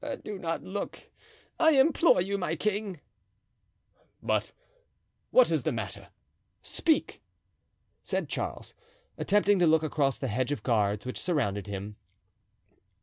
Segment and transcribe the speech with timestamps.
[0.25, 1.11] "Do not look,
[1.59, 3.01] I implore you, my king."
[4.23, 4.51] "But
[5.29, 6.09] what is the matter?
[6.63, 7.21] Speak,"
[8.01, 8.73] said Charles,
[9.19, 11.97] attempting to look across the hedge of guards which surrounded him.